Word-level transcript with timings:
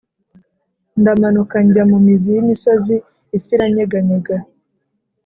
Ndamanuka 0.99 1.55
njya 1.65 1.83
mumizi 1.91 2.27
y’imisozi, 2.31 2.95
isiiranyeganyega 3.37 4.35